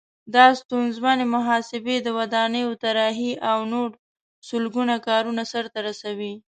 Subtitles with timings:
[0.35, 3.89] دا ستونزمنې محاسبې، د ودانیو طراحي او نور
[4.47, 6.33] سلګونه کارونه سرته رسوي.